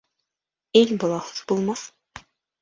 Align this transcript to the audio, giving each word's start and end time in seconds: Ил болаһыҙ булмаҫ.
Ил 0.81 0.93
болаһыҙ 1.03 1.43
булмаҫ. 1.53 1.85